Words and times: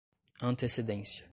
antecedência 0.41 1.23